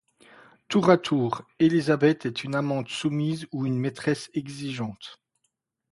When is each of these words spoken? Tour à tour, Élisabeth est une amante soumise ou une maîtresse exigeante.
Tour 0.67 0.89
à 0.89 0.97
tour, 0.97 1.43
Élisabeth 1.59 2.25
est 2.25 2.43
une 2.43 2.55
amante 2.55 2.89
soumise 2.89 3.45
ou 3.51 3.67
une 3.67 3.77
maîtresse 3.77 4.31
exigeante. 4.33 5.21